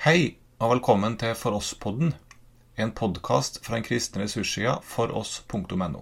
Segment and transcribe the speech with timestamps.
[0.00, 2.14] Hei og velkommen til For oss-podden,
[2.80, 6.00] en podkast fra den kristne ressurssida foross.no.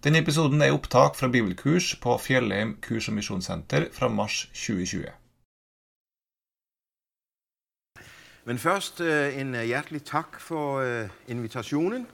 [0.00, 5.12] Denne episoden er opptak fra bibelkurs på Fjellheim kurs- og misjonssenter fra mars 2020.
[8.48, 12.06] Men først øh, en øh, hjertelig tak for øh, invitasjonen,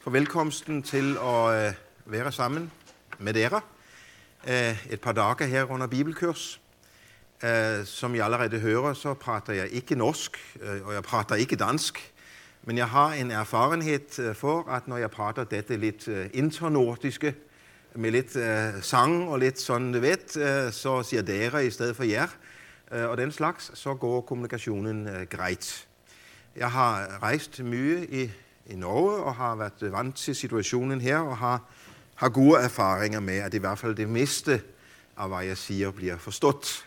[0.00, 1.72] for velkomsten til å øh,
[2.06, 2.72] være sammen
[3.18, 3.60] med dere
[4.90, 6.60] et par dager her under bibelkurs.
[7.42, 11.56] Eh, som I allerede hører, så prater jeg ikke norsk, eh, og jeg prater ikke
[11.56, 12.12] dansk.
[12.64, 17.34] Men jeg har en erfarenhet eh, for at når jeg prater dette lidt eh, internordiske,
[17.94, 20.30] med lidt eh, sang og lidt sådan, du vet,
[20.74, 22.28] så siger dere i stedet for jer,
[22.90, 25.28] og den slags, så går kommunikationen grejt.
[25.28, 25.86] greit.
[26.56, 28.30] Jeg har rejst mye i,
[28.66, 31.60] i Norge og har været vant til situationen her og har,
[32.14, 34.62] har gode erfaringer med at i hvert fall det meste
[35.16, 36.85] av hvad jeg siger, blir forstået.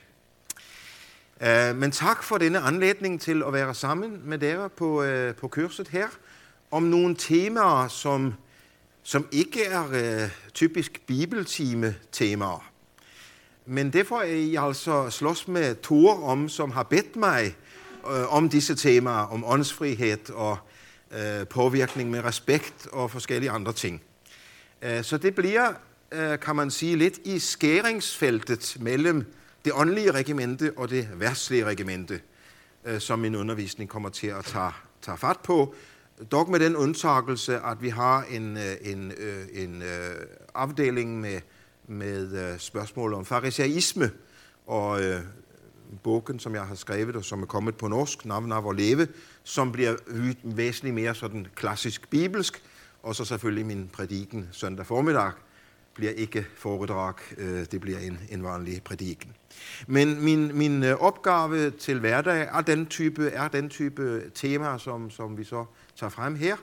[1.41, 5.47] Eh, Men tak for denne anledning til at være sammen med dere på, uh, på
[5.47, 6.07] kurset her
[6.71, 8.33] om nogle temaer som,
[9.03, 9.83] som ikke er
[10.23, 12.71] uh, typisk bibeltimetemaer.
[13.65, 17.55] Men det får jeg altså slåss med Thor om, som har bedt mig
[18.03, 20.57] uh, om disse temaer, om åndsfrihed og
[21.11, 24.01] eh, påvirkning med respekt og forskellige andre ting.
[24.81, 25.67] Eh, Så det blir,
[26.15, 29.25] uh, kan man sige, lidt i skæringsfeltet mellom
[29.65, 32.21] det åndelige regimente og det værtslige regimente,
[32.85, 34.69] øh, som min undervisning kommer til at ta,
[35.01, 35.75] ta fat på.
[36.31, 40.15] Dog med den undtagelse at vi har en, øh, en, øh, en øh,
[40.55, 41.41] afdeling med,
[41.87, 44.11] med spørgsmål om fariseisme.
[44.67, 45.21] Og øh,
[46.03, 49.07] bogen, som jeg har skrevet, og som er kommet på norsk, Navn av leve',
[49.43, 49.95] som bliver
[50.43, 52.63] væsentligt mere sådan klassisk bibelsk.
[53.03, 55.31] Og så selvfølgelig min prædiken søndag formiddag
[55.95, 59.35] blir ikke foredrag, øh, det blir en, en vanlig prediken.
[59.87, 64.77] Men min, min øh, opgave oppgave til hverdag er den type, er den type temaer
[64.77, 65.65] som, som vi så
[65.95, 66.55] tar frem her.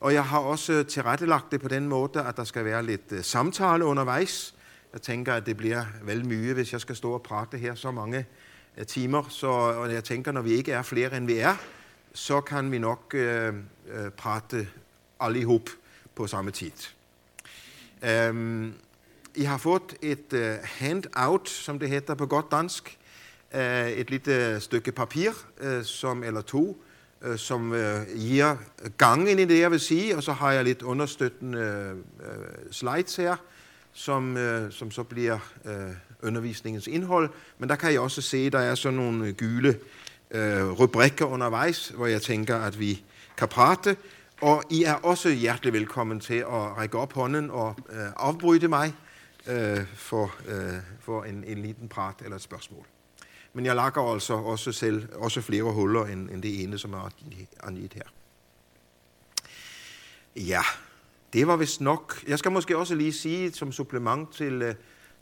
[0.00, 3.24] Og jeg har også tilrettelagt det på den måde, at det skal være litt øh,
[3.24, 4.54] samtale undervejs.
[4.92, 7.90] Jeg tenker at det blir vel mye hvis jeg skal stå og prate her så
[7.90, 8.26] mange
[8.86, 9.26] timer.
[9.28, 11.56] Så, og jeg tenker når vi ikke er flere enn vi er,
[12.14, 13.54] så kan vi nok øh,
[14.16, 14.68] prate
[15.20, 15.68] alle hop
[16.14, 16.72] på samme tid.
[18.04, 18.74] Um,
[19.34, 22.98] I har fått et uh, handout, som det heter på godt dansk.
[23.54, 25.30] Uh, et lille stykke papir,
[25.64, 26.76] uh, som, eller to,
[27.26, 27.78] uh, som uh,
[28.14, 28.56] gir
[28.98, 30.16] gangen i det jeg vil sige.
[30.16, 33.36] Og så har jeg lidt understøttende uh, slides her,
[33.92, 35.72] som, uh, som så blir uh,
[36.22, 37.30] undervisningens indhold.
[37.58, 39.78] Men der kan I også se der er sådan nogle gule
[40.34, 43.02] uh, rubrikker undervejs, hvor jeg tænker, at vi
[43.36, 43.96] kan prate.
[44.44, 48.94] Og I er også hjertelig velkommen til at række op hånden og øh, afbryde mig
[49.46, 52.86] øh, for, øh, for en, en, liten prat eller et spørgsmål.
[53.52, 57.10] Men jeg lakker altså også selv også flere huller end, end det ene som er
[57.62, 58.02] angivet her.
[60.36, 60.62] Ja,
[61.32, 62.24] det var vist nok.
[62.28, 64.74] Jeg skal måske også lige sige som supplement til, øh,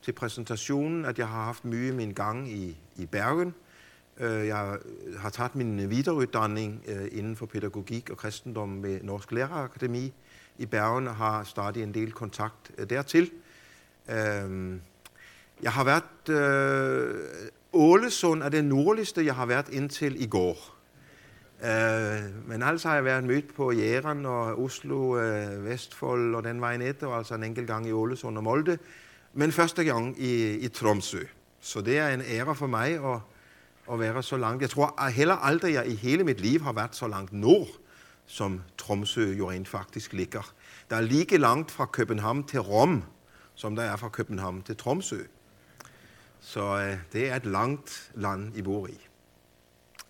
[0.03, 3.55] til præsentationen, at jeg har haft mye min gang i, i Bergen.
[4.23, 9.33] Øh, jeg øh, har taget min øh, videreuddanning inden for pædagogik og kristendom ved Norsk
[9.33, 10.13] Lærerakademi
[10.59, 13.31] i Bergen og har startet en del kontakt dertil.
[15.63, 16.03] Jeg har været...
[17.73, 20.57] Ålesund er det nordligste jeg har været indtil i går.
[22.47, 25.11] Men altså har jeg været mødt på Jæren og Oslo,
[25.59, 28.79] Vestfold og den vej ned, og altså en enkelt gang i Ålesund og Molde.
[29.33, 31.23] Men første gang i, i Tromsø.
[31.61, 33.21] Så det er en ære for mig, og
[33.93, 34.63] at være så langt.
[34.63, 37.69] Jeg tror heller aldri jeg i hele mitt liv har været så langt nord
[38.27, 40.53] som Tromsø jo rent faktisk ligger.
[40.91, 43.05] Det er lige langt fra København til Rom
[43.55, 45.19] som der er fra København til Tromsø.
[46.41, 49.07] Så øh, det er et langt land I bor i.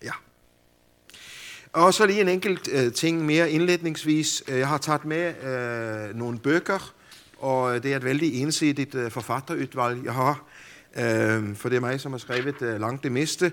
[0.03, 0.11] Ja.
[1.73, 4.43] Og så lige en enkelt øh, ting mer indledningsvis.
[4.47, 6.93] Øh, jeg har taget med øh, nogle bøger,
[7.39, 10.45] og øh, det er et vældig ensidigt øh, forfatterudvalg, jeg har
[10.97, 13.51] øh, For det er mig, som har skrevet øh, langt det meste.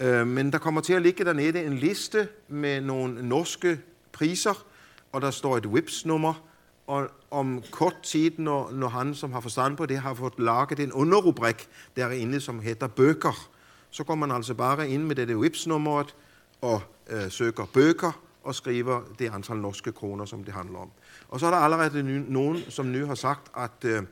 [0.00, 3.80] Øhm, men der kommer til at ligge der nede en liste med nogle norske
[4.12, 4.64] priser,
[5.12, 6.46] og der står et WIPS-nummer,
[6.86, 10.80] Og om kort tid, når, når, han som har forstand på det, har fået laget
[10.80, 13.50] en underrubrik derinde, som heter bøker,
[13.90, 16.14] så går man altså bare ind med dette WIPS-nummeret
[16.60, 18.12] og øh, søger bøker
[18.44, 20.90] og skriver det antal norske kroner som det handler om.
[21.28, 24.02] Og så er der allerede nogen, som nu har sagt at øh,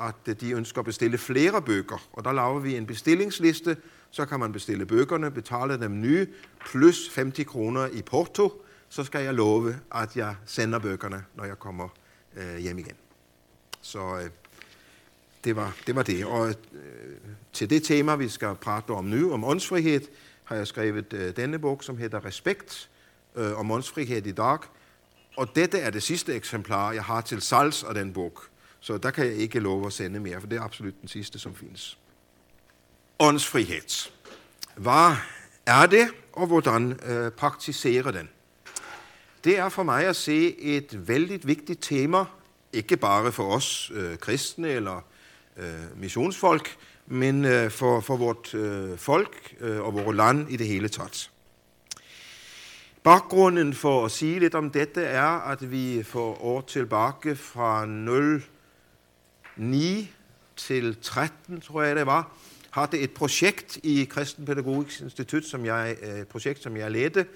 [0.00, 2.08] at øh, de ønsker at bestille flere bøger.
[2.12, 3.76] Og der laver vi en bestillingsliste.
[4.10, 6.26] Så kan man bestille bøgerne, betale dem nye,
[6.70, 8.62] plus 50 kroner i porto.
[8.88, 11.88] Så skal jeg love at jeg sender bøgerne, når jeg kommer
[12.36, 12.96] øh, hjem igen.
[13.80, 14.30] Så øh,
[15.44, 16.54] det, var, det, var, det Og øh,
[17.52, 20.00] til det tema vi skal prate om nu, om åndsfrihed,
[20.44, 22.90] har jeg skrevet øh, denne bog, som hedder Respekt
[23.36, 24.58] øh, om åndsfrihed i dag.
[25.36, 28.42] Og dette er det sidste eksemplar, jeg har til salgs af den bog.
[28.80, 31.38] Så der kan jeg ikke love at sende mere, for det er absolut den sidste,
[31.38, 31.98] som findes.
[33.18, 34.10] Åndsfrihed.
[34.76, 35.16] Hvad
[35.66, 38.28] er det, og hvordan øh, praktiserer den?
[39.44, 42.24] Det er for mig at se et vældig vigtigt tema,
[42.72, 45.04] ikke bare for os øh, kristne eller
[45.56, 46.76] øh, missionsfolk,
[47.06, 51.30] men øh, for, for vort øh, folk øh, og vores land i det hele taget.
[53.02, 57.86] Baggrunden for at sige lidt om dette er, at vi for år tilbage fra
[59.56, 60.10] 9
[60.56, 62.32] til 13, tror jeg det var,
[62.70, 67.26] havde et projekt i Kristen Pædagogisk Institut, som jeg, et projekt, som jeg ledte,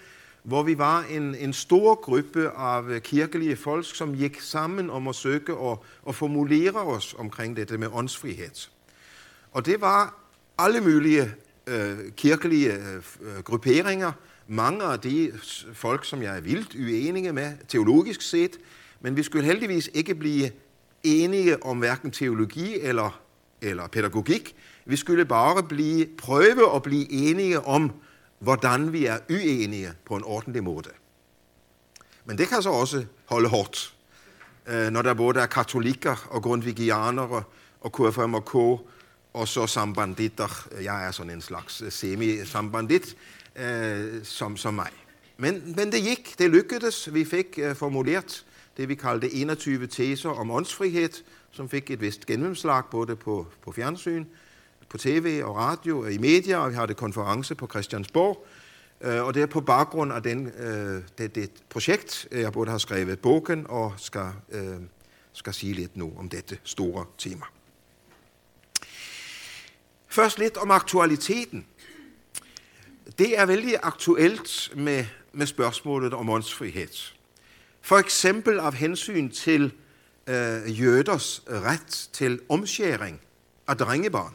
[0.43, 5.14] hvor vi var en, en stor gruppe af kirkelige folk, som gik sammen om at
[5.14, 8.69] søge og, og formulere os omkring dette med åndsfrihed.
[9.52, 10.14] Og det var
[10.58, 11.34] alle mulige
[11.66, 14.12] øh, kirkelige øh, grupperinger,
[14.49, 15.32] mange af de
[15.72, 18.58] folk, som jeg er vildt uenige med, teologisk set,
[19.00, 20.50] men vi skulle heldigvis ikke blive
[21.05, 23.21] enige om hverken teologi eller,
[23.62, 24.56] eller pædagogik.
[24.87, 27.93] Vi skulle bare blive, prøve at blive enige om,
[28.39, 30.91] hvordan vi er uenige på en ordentlig måde.
[32.25, 33.95] Men det kan så også holde hårdt,
[34.67, 37.43] øh, når der både er katolikker og grundvigianere
[37.81, 38.55] og KFMK
[39.35, 40.69] og så sambanditter.
[40.83, 43.17] Jeg er sådan en slags øh, semi-sambandit,
[43.57, 44.91] øh, som, som mig.
[45.37, 47.15] Men, men det gik, det lykkedes.
[47.15, 48.45] Vi fik uh, formuleret
[48.76, 51.11] det, vi kaldte 21 teser om åndsfrihed,
[51.50, 54.25] som fik et vist gennemslag både på, på fjernsyn,
[54.88, 58.47] på tv og radio og i medier, og vi har det konference på Christiansborg.
[59.00, 62.79] Øh, og det er på baggrund af den, øh, det, det projekt, jeg både har
[62.79, 64.76] skrevet bogen og skal, øh,
[65.32, 67.44] skal sige lidt nu om dette store tema.
[70.09, 71.67] Først lidt om aktualiteten.
[73.19, 77.13] Det er vældig aktuelt med, med spørgsmålet om åndsfrihed.
[77.85, 79.73] For eksempel af hensyn til
[80.27, 83.21] øh, jøders ret til omskæring
[83.69, 84.35] af drengebarn.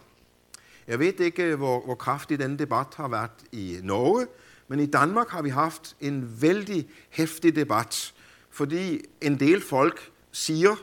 [0.88, 4.28] Jeg ved ikke, hvor, hvor kraftig den debat har været i Norge,
[4.68, 8.14] men i Danmark har vi haft en vældig hæftig debat,
[8.52, 10.76] fordi en del folk siger,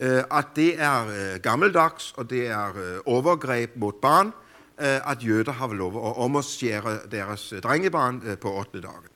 [0.00, 4.32] øh, at det er øh, gammeldags, og det er øh, overgreb mod barn,
[4.80, 8.80] Øh, at jøder har lov at omskære deres øh, drengebarn øh, på 8.
[8.80, 9.15] dagen.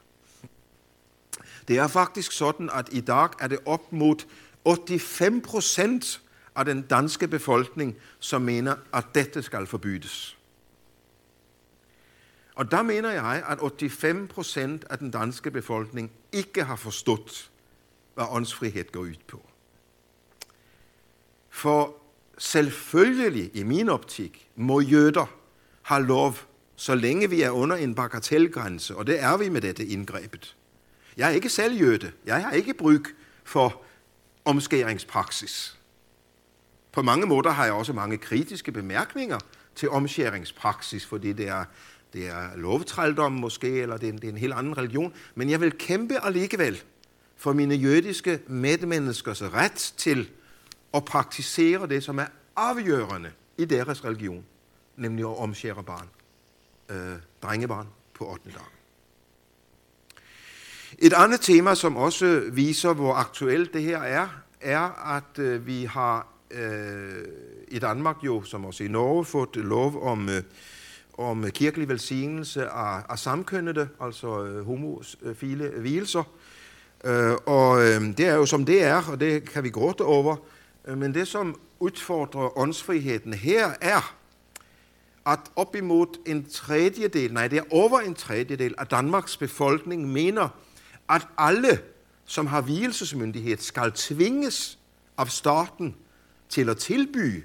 [1.68, 4.16] Det er faktisk sådan, at i dag er det op mod
[4.66, 6.20] 85 procent
[6.56, 10.36] af den danske befolkning, som mener, at dette skal forbydes.
[12.54, 17.50] Og der mener jeg, at 85 procent af den danske befolkning ikke har forstået,
[18.14, 19.46] hvad åndsfrihed går ud på.
[21.50, 21.96] For
[22.38, 25.26] selvfølgelig, i min optik, må jøder
[25.82, 26.34] have lov,
[26.76, 30.56] så længe vi er under en bagatellgrænse, og det er vi med dette indgrebet.
[31.20, 32.12] Jeg er ikke selvjøde.
[32.26, 33.04] Jeg har ikke bryg
[33.44, 33.82] for
[34.44, 35.78] omskæringspraksis.
[36.92, 39.38] På mange måder har jeg også mange kritiske bemærkninger
[39.74, 41.64] til omskæringspraksis, fordi det er,
[42.12, 45.14] det er lovtrældom måske, eller det er, en, det er en helt anden religion.
[45.34, 46.82] Men jeg vil kæmpe alligevel
[47.36, 50.30] for mine jødiske medmenneskers ret til
[50.94, 52.26] at praktisere det, som er
[52.56, 54.44] afgørende i deres religion
[55.00, 56.08] nemlig at omskære barn,
[56.88, 58.50] øh, drengebarn på 8.
[58.50, 58.79] dag.
[60.98, 64.28] Et andet tema, som også viser, hvor aktuelt det her er,
[64.60, 67.24] er, at øh, vi har øh,
[67.68, 70.42] i Danmark jo, som også i Norge, fået lov om, øh,
[71.18, 76.22] om kirkelig velsignelse af, af samkønnede, altså øh, homofile vielser.
[77.04, 80.36] Øh, og øh, det er jo som det er, og det kan vi gråte over.
[80.84, 84.14] Øh, men det, som udfordrer åndsfriheden her, er,
[85.26, 90.48] at op imod en tredjedel, nej, det er over en tredjedel af Danmarks befolkning mener,
[91.10, 91.82] at alle,
[92.24, 94.78] som har hvilesesmyndighed, skal tvinges
[95.18, 95.96] af staten
[96.48, 97.42] til at tilbyde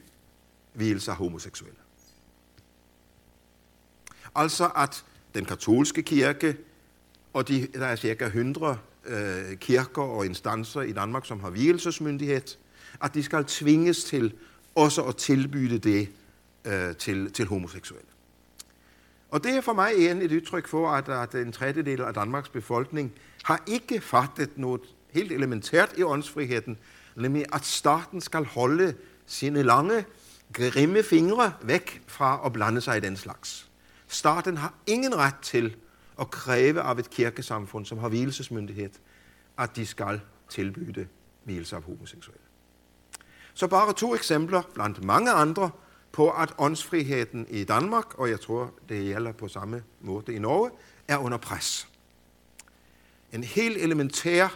[0.73, 1.79] hvilelse af homoseksuelle.
[4.35, 6.57] Altså at den katolske kirke
[7.33, 12.57] og de, der er cirka 100 øh, kirker og instanser i Danmark, som har hvilesesmyndighed,
[13.01, 14.33] at de skal tvinges til
[14.75, 16.09] også at tilbyde det
[16.65, 18.07] øh, til, til homoseksuelle.
[19.29, 22.49] Og det er for mig igen et udtryk for, at, at en tredjedel af Danmarks
[22.49, 23.13] befolkning
[23.45, 26.77] har ikke fattet noget helt elementært i åndsfriheden,
[27.15, 30.05] nemlig at staten skal holde sine lange,
[30.53, 33.69] grimme fingre væk fra at blande sig i den slags.
[34.07, 35.75] Staten har ingen ret til
[36.19, 38.89] at kræve af et kirkesamfund, som har hvilesesmyndighed,
[39.57, 41.07] at de skal tilbyde
[41.43, 42.43] hvilelse af homoseksuelle.
[43.53, 45.69] Så bare to eksempler blandt mange andre
[46.11, 50.71] på, at åndsfriheden i Danmark, og jeg tror, det gælder på samme måde i Norge,
[51.07, 51.87] er under pres.
[53.35, 54.47] En helt elementær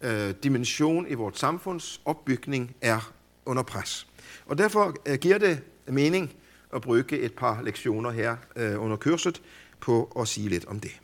[0.00, 3.12] øh, dimension i vores samfunds opbygning er
[3.46, 4.06] under pres.
[4.46, 6.34] Og derfor øh, giver det mening
[6.74, 9.42] at bruge et par lektioner her øh, under kurset
[9.80, 11.00] på at sige lidt om det.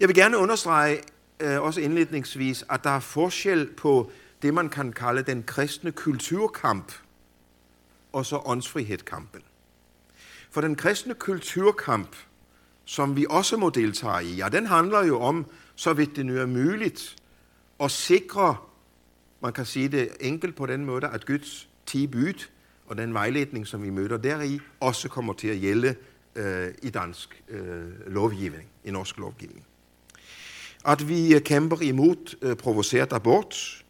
[0.00, 1.00] Jeg vil gerne understrege
[1.40, 4.10] øh, også indledningsvis, at der er forskel på
[4.42, 6.92] det, man kan kalde den kristne kulturkamp,
[8.12, 9.42] og så åndsfrihedskampen.
[10.50, 12.16] For den kristne kulturkamp,
[12.88, 16.36] som vi også må deltage i, ja, den handler jo om, så vidt det nu
[16.36, 17.16] er muligt,
[17.80, 18.56] at sikre,
[19.40, 22.48] man kan sige det enkelt på den måde, at Guds ti bud
[22.86, 25.94] og den vejledning, som vi møder deri, også kommer til at gælde
[26.34, 29.64] øh, i dansk øh, lovgivning, i norsk lovgivning.
[30.84, 33.84] At vi øh, kæmper imod øh, provoceret abort,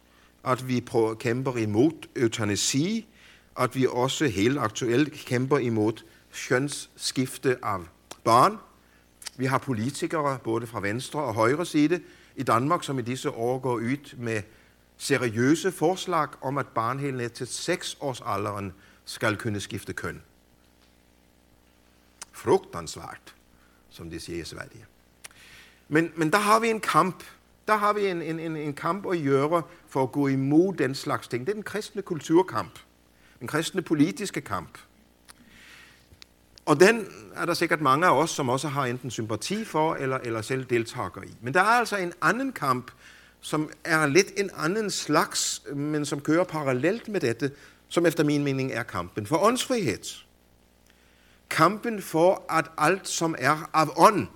[0.45, 0.83] at vi
[1.19, 3.07] kæmper imod eutanasi,
[3.59, 5.93] at vi også helt aktuelt kæmper imod
[6.31, 7.79] skønsskifte af
[8.23, 8.57] barn.
[9.39, 12.01] Vi har politikere, både fra venstre og højre side
[12.35, 14.41] i Danmark, som i disse år går ud med
[14.97, 18.73] seriøse forslag om, at barn helt ned til 6 års alderen
[19.05, 20.21] skal kunne skifte køn.
[22.31, 23.35] Frugtansvært,
[23.89, 24.85] som det siger i Sverige.
[25.87, 27.23] Men, men der har vi en kamp.
[27.67, 30.95] Der har vi en, en, en, en kamp at gøre for at gå imod den
[30.95, 31.45] slags ting.
[31.45, 32.79] Det er den kristne kulturkamp.
[33.39, 34.77] Den kristne politiske kamp.
[36.69, 40.17] Og den er der sikkert mange af os, som også har enten sympati for, eller,
[40.17, 41.37] eller selv deltager i.
[41.41, 42.91] Men der er altså en anden kamp,
[43.41, 47.51] som er lidt en anden slags, men som kører parallelt med dette,
[47.87, 50.23] som efter min mening er kampen for åndsfrihed.
[51.49, 54.27] Kampen for, at alt, som er af ånd,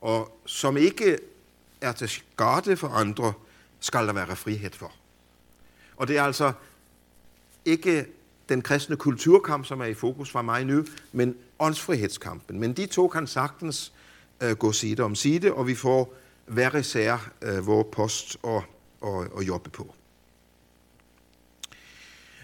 [0.00, 1.18] og som ikke
[1.80, 3.32] er til skade for andre,
[3.80, 4.92] skal der være frihed for.
[5.96, 6.52] Og det er altså
[7.64, 8.06] ikke
[8.50, 12.60] den kristne kulturkamp, som er i fokus for mig nu, men åndsfrihedskampen.
[12.60, 13.92] Men de to kan sagtens
[14.40, 16.14] øh, gå side om side, og vi får
[16.46, 18.62] hver især øh, vores post og,
[19.00, 19.94] og, og jobbe på.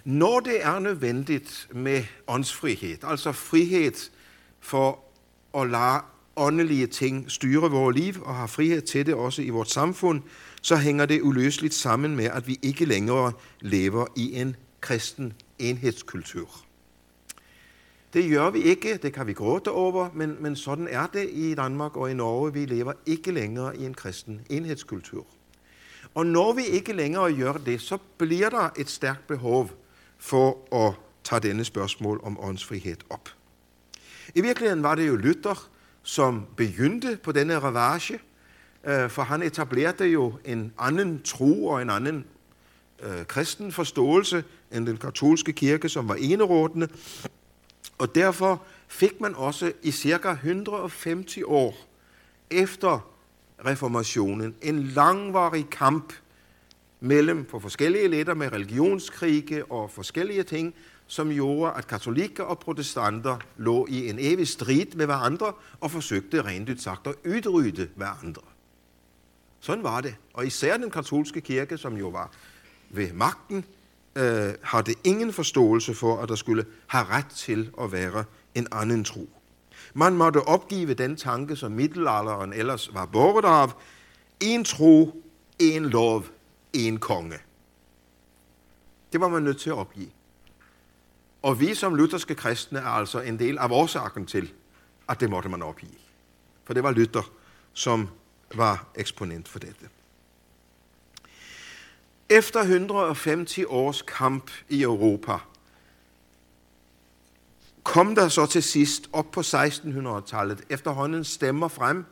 [0.05, 4.11] Når det er nødvendigt med åndsfrihed, altså frihed
[4.61, 4.99] for
[5.55, 6.01] at lade
[6.37, 10.23] åndelige ting styre vores liv og har frihed til det også i vores samfund,
[10.63, 16.67] så hænger det uløseligt sammen med, at vi ikke længere lever i en kristen enhedskultur.
[18.13, 21.55] Det gør vi ikke, det kan vi gråte over, men, men sådan er det i
[21.55, 22.53] Danmark og i Norge.
[22.53, 25.27] Vi lever ikke længere i en kristen enhedskultur.
[26.15, 29.71] Og når vi ikke længere gør det, så bliver der et stærkt behov
[30.19, 30.95] for at
[31.25, 33.29] tage denne spørgsmål om åndsfrihed op.
[34.35, 35.69] I virkeligheden var det jo Luther,
[36.03, 38.21] som begyndte på denne ravage,
[38.85, 42.25] øh, for han etablerede jo en anden tro og en anden
[43.03, 46.89] øh, kristen forståelse end den katolske kirke, som var enerådende.
[47.99, 51.75] Og derfor fik man også i cirka 150 år
[52.51, 53.11] efter
[53.67, 56.13] reformationen en langvarig kamp
[57.01, 60.75] mellem på forskellige letter med religionskrige og forskellige ting,
[61.07, 66.43] som gjorde, at katolikker og protestanter lå i en evig strid med hverandre og forsøgte
[66.43, 68.43] rent ud sagt at udrydde hverandre.
[69.61, 70.15] Sådan var det.
[70.35, 72.31] Og især den katolske kirke, som jo var
[72.91, 73.65] ved magten,
[74.17, 74.55] øh,
[74.87, 79.29] det ingen forståelse for, at der skulle have ret til at være en anden tro.
[79.95, 83.69] Man måtte opgive den tanke, som middelalderen ellers var båret af.
[84.41, 85.23] En tro,
[85.59, 86.25] en lov,
[86.73, 87.39] en konge.
[89.13, 90.11] Det var man nødt til at opgive.
[91.43, 94.53] Og vi som lutherske kristne er altså en del af årsagen til,
[95.09, 95.91] at det måtte man opgive.
[96.65, 97.31] For det var Luther,
[97.73, 98.09] som
[98.55, 99.89] var eksponent for dette.
[102.29, 105.39] Efter 150 års kamp i Europa,
[107.83, 112.05] kom der så til sidst op på 1600-tallet efterhånden stemmer frem,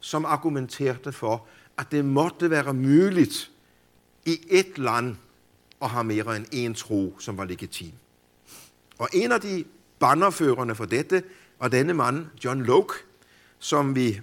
[0.00, 1.46] som argumenterede for,
[1.78, 3.50] at det måtte være muligt
[4.24, 5.16] i et land
[5.82, 7.92] at have mere end en tro, som var legitim.
[8.98, 9.64] Og en af de
[9.98, 11.22] bannerførende for dette
[11.60, 12.94] var denne mand, John Locke,
[13.58, 14.20] som vi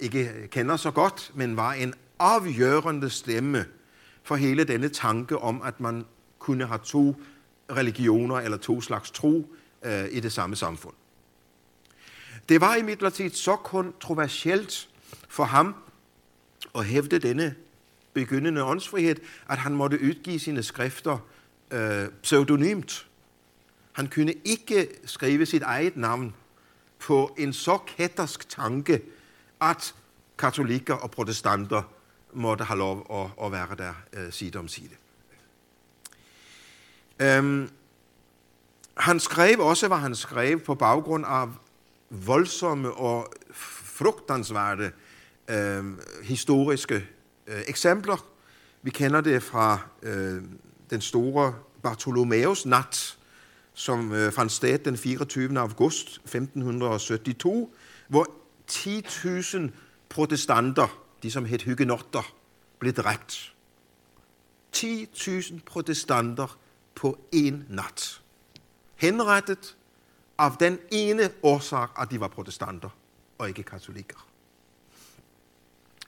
[0.00, 3.66] ikke kender så godt, men var en afgørende stemme
[4.24, 6.04] for hele denne tanke om, at man
[6.38, 7.16] kunne have to
[7.70, 10.94] religioner eller to slags tro øh, i det samme samfund.
[12.48, 14.88] Det var imidlertid så kontroversielt
[15.28, 15.74] for ham
[16.74, 17.54] at hævde denne
[18.12, 19.16] begyndende åndsfrihed,
[19.48, 21.18] at han måtte udgive sine skrifter
[21.70, 23.06] øh, pseudonymt.
[23.92, 26.34] Han kunne ikke skrive sit eget navn
[26.98, 29.02] på en så kættersk tanke,
[29.60, 29.94] at
[30.38, 31.82] katolikker og protestanter
[32.34, 34.90] måtte have lov at, at være der øh, uh, side om side.
[37.20, 37.70] Um, øhm,
[38.96, 41.48] han skrev også, hvad han skrev på baggrund af
[42.10, 43.32] voldsomme og
[43.94, 44.92] frugtansværte
[45.48, 45.84] øh,
[46.22, 47.06] historiske
[47.46, 48.26] øh, eksempler.
[48.82, 50.42] Vi kender det fra øh,
[50.90, 53.18] den store Bartholomeus nat,
[53.74, 55.58] som øh, fandt sted den 24.
[55.58, 57.68] august 1572,
[58.08, 58.30] hvor
[58.70, 59.70] 10.000
[60.08, 62.34] protestanter, de som hed hygenotter,
[62.78, 63.54] blev dræbt.
[64.76, 66.58] 10.000 protestanter
[66.94, 68.22] på en nat.
[68.94, 69.76] Henrettet
[70.38, 72.88] af den ene årsag, at de var protestanter
[73.38, 74.26] og ikke katolikker.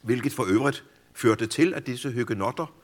[0.02, 2.74] Hvilket for øvrigt førte til, at disse hygenotter,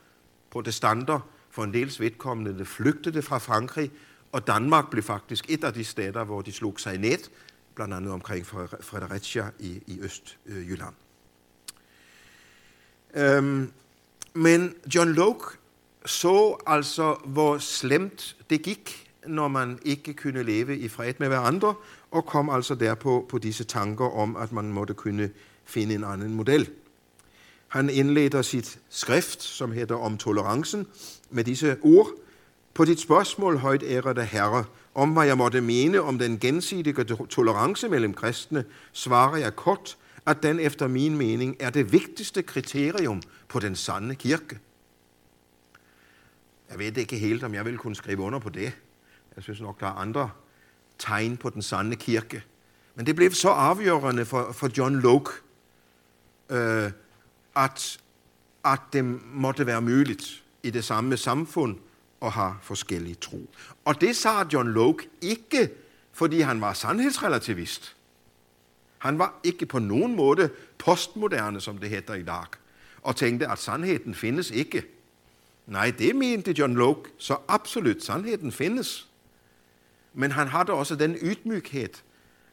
[0.50, 1.20] protestanter,
[1.50, 3.90] for en dels vedkommende flygtede fra Frankrig,
[4.32, 7.18] og Danmark blev faktisk et af de steder, hvor de slog sig ned,
[7.74, 10.94] blandt andet omkring Fredericia i, i Østjylland.
[13.16, 13.72] Øhm,
[14.34, 15.44] men John Locke
[16.06, 21.74] så altså, hvor slemt det gik, når man ikke kunne leve i fred med hverandre,
[22.10, 25.30] og kom altså derpå på disse tanker om, at man måtte kunne
[25.64, 26.70] finde en anden model.
[27.68, 30.86] Han indleder sit skrift, som hedder Om tolerancen,
[31.30, 32.08] med disse ord.
[32.74, 34.64] På dit spørgsmål, højt ærede herre,
[34.94, 40.42] om hvad jeg måtte mene om den gensidige tolerance mellem kristne, svarer jeg kort, at
[40.42, 44.58] den efter min mening er det vigtigste kriterium på den sande kirke.
[46.70, 48.72] Jeg ved ikke helt, om jeg vil kunne skrive under på det.
[49.36, 50.30] Jeg synes nok, der er andre
[50.98, 52.44] tegn på den sande kirke.
[52.94, 55.30] Men det blev så afgørende for, for John Locke,
[56.50, 56.90] øh,
[57.56, 58.00] at,
[58.64, 61.78] at det måtte være muligt i det samme samfund
[62.22, 63.50] at have forskellige tro.
[63.84, 65.70] Og det sagde John Locke ikke,
[66.12, 67.96] fordi han var sandhedsrelativist.
[69.02, 72.44] Han var ikke på nogen måde postmoderne, som det hedder i dag,
[73.02, 74.84] og tænkte, at sandheden findes ikke.
[75.66, 79.08] Nej, det mente John Locke, så absolut, sandheden findes.
[80.14, 81.88] Men han havde også den ydmyghed,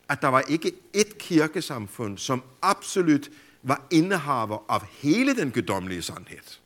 [0.10, 3.30] at der var ikke et kirkesamfund, som absolut
[3.64, 6.58] var indehaver af hele den guddommelige sandhed.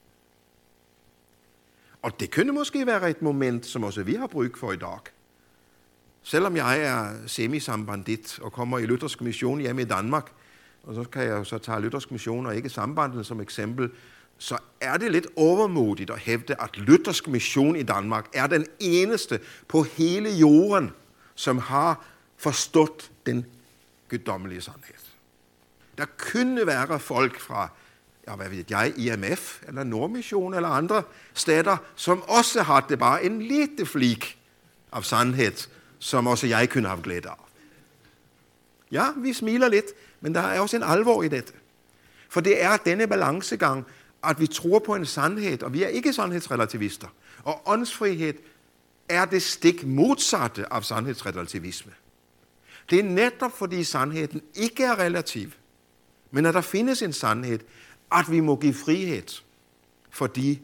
[2.01, 4.99] Og det kunne måske være et moment, som også vi har brug for i dag.
[6.23, 10.31] Selvom jeg er semisambandit og kommer i Luthersk Mission hjemme i Danmark,
[10.83, 13.89] og så kan jeg jo så tage Luthersk Mission og ikke sambandet som eksempel,
[14.37, 19.39] så er det lidt overmodigt at hævde, at Luthersk Mission i Danmark er den eneste
[19.67, 20.91] på hele jorden,
[21.35, 22.05] som har
[22.37, 23.45] forstået den
[24.09, 24.93] guddommelige sandhed.
[25.97, 27.69] Der kunne være folk fra,
[28.27, 33.23] ja, hvad ved jeg, IMF eller Nordmission eller andre steder, som også har det bare
[33.23, 34.37] en lille flik
[34.91, 35.67] af sandhed,
[36.03, 37.35] som også jeg kunne have glæde af.
[38.91, 39.85] Ja, vi smiler lidt,
[40.21, 41.53] men der er også en alvor i dette.
[42.29, 43.85] For det er denne balancegang,
[44.23, 47.07] at vi tror på en sandhed, og vi er ikke sandhedsrelativister.
[47.43, 48.33] Og åndsfrihed
[49.09, 51.91] er det stik modsatte af sandhedsrelativisme.
[52.89, 55.51] Det er netop fordi sandheden ikke er relativ,
[56.31, 57.59] men at der findes en sandhed,
[58.11, 59.41] at vi må give frihed
[60.09, 60.59] for de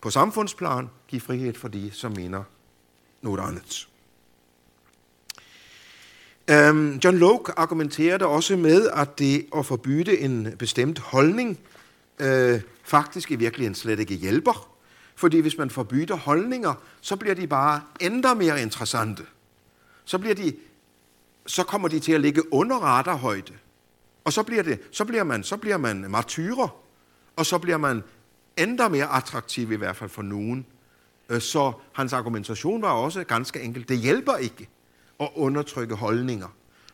[0.00, 2.44] på samfundsplan, give frihed for de, som mener
[3.22, 3.88] noget andet.
[6.50, 11.58] Um, John Locke argumenterede også med, at det at forbyde en bestemt holdning
[12.20, 14.68] uh, faktisk i virkeligheden slet ikke hjælper.
[15.14, 19.22] Fordi hvis man forbyder holdninger, så bliver de bare endda mere interessante.
[20.04, 20.52] Så, bliver de,
[21.46, 23.52] så kommer de til at ligge under radarhøjde.
[24.24, 26.76] Og så bliver, det, så bliver, man, så bliver man martyrer,
[27.36, 28.02] og så bliver man
[28.56, 30.66] endda mere attraktiv, i hvert fald for nogen.
[31.28, 34.68] Øh, så hans argumentation var også ganske enkelt, det hjælper ikke
[35.22, 36.48] og undertrykke holdninger.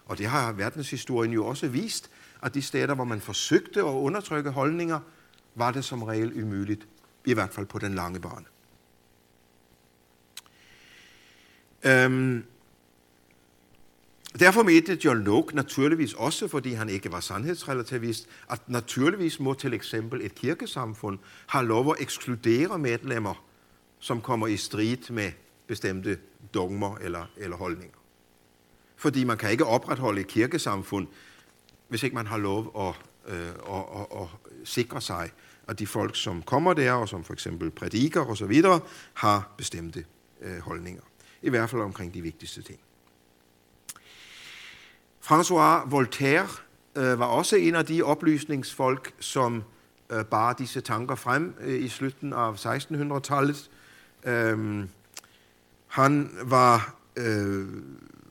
[0.06, 2.10] Og det har verdenshistorien jo også vist,
[2.42, 5.00] at de steder, hvor man forsøgte at undertrykke holdninger,
[5.54, 6.88] var det som regel umuligt,
[7.24, 8.44] i hvert fald på den lange bane.
[11.84, 12.44] Øhm,
[14.38, 19.74] Derfor mente John Locke naturligvis også, fordi han ikke var sandhedsrelativist, at naturligvis må til
[19.74, 23.44] eksempel et kirkesamfund have lov at ekskludere medlemmer,
[23.98, 25.32] som kommer i strid med
[25.66, 26.18] bestemte
[26.54, 27.97] dogmer eller, eller holdninger.
[28.98, 31.06] Fordi man kan ikke opretholde et kirkesamfund,
[31.88, 32.94] hvis ikke man har lov at,
[33.34, 34.28] øh, at, at, at
[34.64, 35.30] sikre sig,
[35.68, 38.62] at de folk, som kommer der, og som for eksempel prædiker osv.,
[39.14, 40.04] har bestemte
[40.40, 41.02] øh, holdninger.
[41.42, 42.78] I hvert fald omkring de vigtigste ting.
[45.24, 46.48] François Voltaire
[46.96, 49.64] øh, var også en af de oplysningsfolk, som
[50.10, 53.70] øh, bar disse tanker frem øh, i slutningen af 1600-tallet.
[54.24, 54.84] Øh,
[55.86, 57.66] han var øh,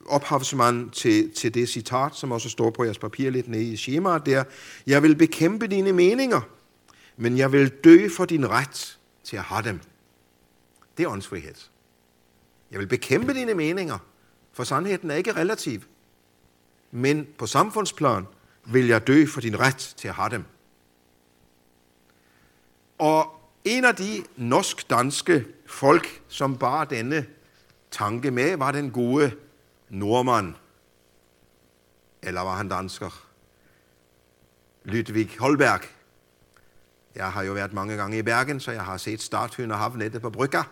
[0.08, 4.26] ophavsmand til, til det citat, som også står på jeres papir lidt nede i schemaet
[4.26, 4.44] der.
[4.86, 6.40] Jeg vil bekæmpe dine meninger,
[7.16, 9.80] men jeg vil dø for din ret til at have dem.
[10.96, 11.54] Det er åndsfrihed.
[12.70, 13.98] Jeg vil bekæmpe dine meninger,
[14.52, 15.80] For sandheden er ikke relativ.
[16.90, 18.26] Men på samfundsplan
[18.64, 20.44] vil jeg dø for din ret til at have dem.
[22.98, 27.26] Og en af de norsk-danske folk, som bar denne
[27.90, 29.32] tanke med, var den gode
[29.90, 30.54] nordmand.
[32.22, 33.28] Eller var han dansker?
[34.84, 35.80] Ludvig Holberg.
[37.14, 40.22] Jeg har jo været mange gange i Bergen, så jeg har set Statuen og havnettet
[40.22, 40.62] på Brygga.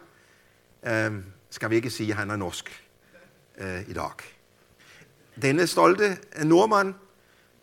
[0.83, 1.16] Uh,
[1.50, 2.85] skal vi ikke sige, at han er norsk
[3.61, 4.11] uh, i dag.
[5.42, 6.94] Denne stolte øh, nordmand,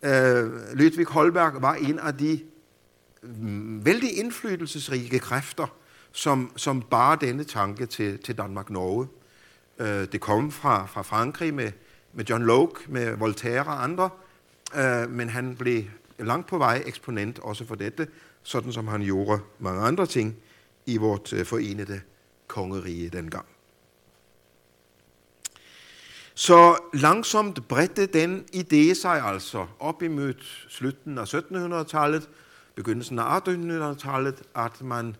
[0.02, 2.44] uh, Ludvig Holberg, var en af de
[3.22, 5.66] mm, vældig indflydelsesrige kræfter,
[6.12, 9.08] som, som bar denne tanke til, til Danmark-Norge
[9.78, 11.72] øh, det kom fra, fra Frankrig med,
[12.12, 14.10] med John Locke, med Voltaire og andre,
[14.76, 15.82] øh, men han blev
[16.18, 18.08] langt på vej eksponent også for dette,
[18.42, 20.36] sådan som han gjorde mange andre ting
[20.86, 22.00] i vort øh, forenede
[22.46, 23.46] kongerige dengang.
[26.34, 30.34] Så langsomt bredte den idé sig altså op imod
[30.68, 32.28] slutten af 1700-tallet,
[32.74, 35.16] begyndelsen af 1800-tallet, at man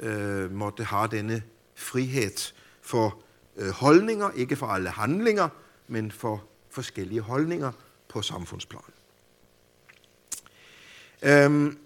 [0.00, 1.42] øh, måtte have denne
[1.74, 3.22] frihed for
[3.58, 5.48] Øh, holdninger, ikke for alle handlinger,
[5.88, 7.72] men for forskellige holdninger
[8.08, 8.80] på samfundsplan.
[11.22, 11.78] Øhm,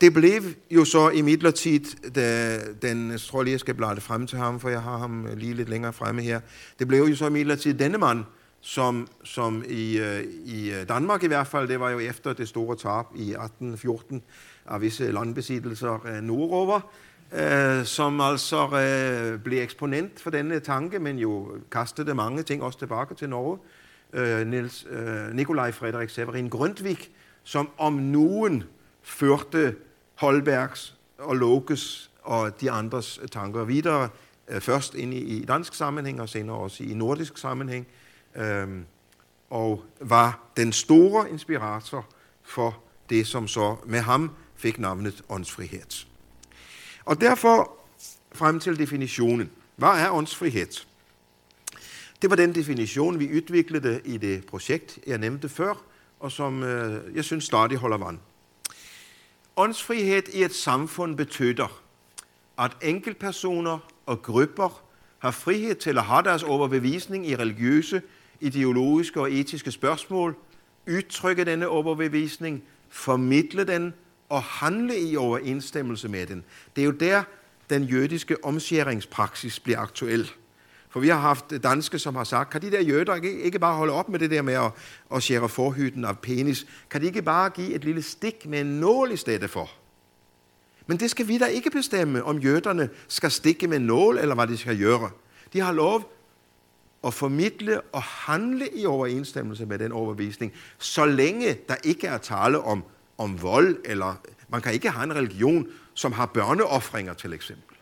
[0.00, 4.26] det blev jo så i midlertid, da den, jeg tror lige, jeg skal blade frem
[4.26, 6.40] til ham, for jeg har ham lige lidt længere fremme her.
[6.78, 8.24] Det blev jo så i midlertid denne mand,
[8.60, 12.76] som, som i, øh, i Danmark i hvert fald, det var jo efter det store
[12.76, 14.22] tab i 1814
[14.66, 16.80] af visse landbesiddelser øh, nordover,
[17.32, 22.78] øh, som altså øh, blev eksponent for denne tanke, men jo kastede mange ting også
[22.78, 23.58] tilbage til Norge.
[24.12, 26.98] Øh, Niels, øh, Nikolaj Frederik Severin Grundtvig,
[27.42, 28.64] som om nogen
[29.02, 29.76] førte
[30.14, 34.08] Holbergs og Lokes og de andres tanker videre,
[34.48, 37.86] øh, først ind i, dansk sammenhæng og senere også i nordisk sammenhæng,
[38.36, 38.68] øh,
[39.50, 42.06] og var den store inspirator
[42.42, 42.78] for
[43.10, 46.09] det, som så med ham fik navnet åndsfrihed.
[47.04, 47.72] Og derfor
[48.32, 49.50] frem til definitionen.
[49.76, 50.84] Hvad er åndsfrihed?
[52.22, 55.74] Det var den definition, vi udviklede i det projekt, jeg nævnte før,
[56.20, 58.18] og som øh, jeg synes stadig holder vand.
[59.56, 61.82] Åndsfrihed i et samfund betyder,
[62.58, 64.82] at enkeltpersoner og grupper
[65.18, 68.02] har frihed til at have deres overbevisning i religiøse,
[68.40, 70.36] ideologiske og etiske spørgsmål,
[70.88, 73.94] udtrykke denne overbevisning, formidle den
[74.30, 76.44] og handle i overensstemmelse med den.
[76.76, 77.22] Det er jo der,
[77.70, 80.30] den jødiske omskæringspraksis bliver aktuel.
[80.90, 83.76] For vi har haft danske, som har sagt, kan de der jøder ikke, ikke bare
[83.76, 84.70] holde op med det der med at,
[85.14, 86.66] at skære forhytten af penis?
[86.90, 89.70] Kan de ikke bare give et lille stik med en nål i stedet for?
[90.86, 94.46] Men det skal vi da ikke bestemme, om jøderne skal stikke med nål, eller hvad
[94.46, 95.10] de skal gøre.
[95.52, 96.12] De har lov
[97.04, 102.60] at formidle og handle i overensstemmelse med den overbevisning, så længe der ikke er tale
[102.60, 102.84] om,
[103.20, 104.14] om vold, eller
[104.48, 107.76] man kan ikke have en religion, som har børneoffringer til eksempel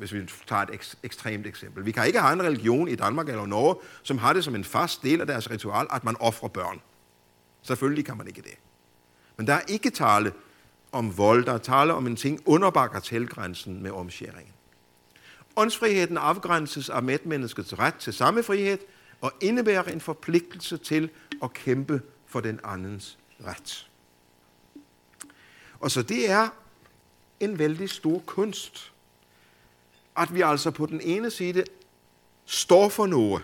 [0.00, 1.84] hvis vi tager et ek- ekstremt eksempel.
[1.84, 4.64] Vi kan ikke have en religion i Danmark eller Norge, som har det som en
[4.64, 6.80] fast del af deres ritual, at man offrer børn.
[7.62, 8.54] Selvfølgelig kan man ikke det.
[9.36, 10.32] Men der er ikke tale
[10.92, 14.52] om vold, der er tale om en ting under bagatellgrænsen med omskæringen.
[15.56, 18.78] Åndsfriheden afgrænses af medmenneskets ret til samme frihed
[19.20, 21.10] og indebærer en forpligtelse til
[21.42, 23.89] at kæmpe for den andens ret.
[25.80, 26.48] Og så det er
[27.40, 28.92] en vældig stor kunst
[30.16, 31.64] at vi altså på den ene side
[32.44, 33.42] står for noget,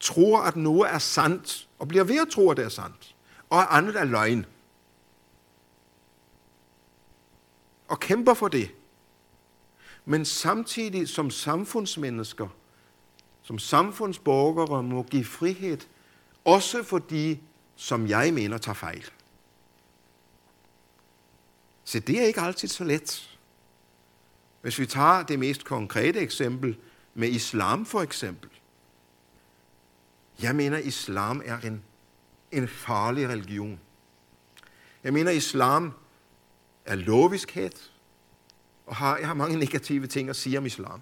[0.00, 3.16] tror, at noget er sandt, og bliver ved at tro, at det er sandt,
[3.50, 4.46] og at andet er løgn.
[7.88, 8.70] Og kæmper for det.
[10.04, 12.48] Men samtidig som samfundsmennesker,
[13.42, 15.78] som samfundsborgere må give frihed,
[16.44, 17.38] også for de,
[17.76, 19.04] som jeg mener tager fejl.
[21.88, 23.38] Så det er ikke altid så let.
[24.62, 26.76] Hvis vi tager det mest konkrete eksempel
[27.14, 28.50] med islam for eksempel.
[30.42, 31.82] Jeg mener, islam er en,
[32.52, 33.80] en farlig religion.
[35.04, 35.92] Jeg mener, islam
[36.84, 37.90] er loviskhed,
[38.86, 41.00] og har, jeg har mange negative ting at sige om islam,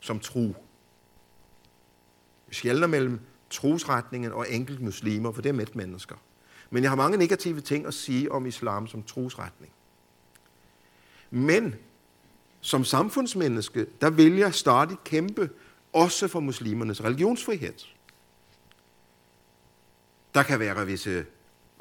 [0.00, 0.54] som tro.
[2.48, 6.16] Vi skælder mellem trosretningen og enkelt muslimer, for det er med mennesker.
[6.70, 9.72] Men jeg har mange negative ting at sige om islam som trosretning.
[11.30, 11.74] Men
[12.60, 15.50] som samfundsmenneske, der vil jeg stadig kæmpe
[15.92, 17.74] også for muslimernes religionsfrihed.
[20.34, 21.24] Der kan være visse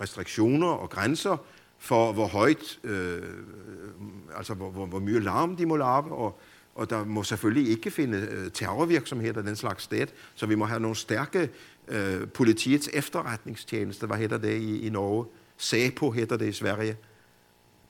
[0.01, 1.37] restriktioner og grænser
[1.77, 3.21] for, hvor højt, øh,
[4.35, 6.39] altså hvor, hvor, hvor mye larm de må lave, og,
[6.75, 10.79] og der må selvfølgelig ikke finde øh, terrorvirksomhed den slags sted, så vi må have
[10.79, 11.49] nogle stærke
[11.87, 15.25] øh, politiets efterretningstjeneste, hvad hedder det i, i Norge?
[15.57, 16.97] SAPO hedder det i Sverige.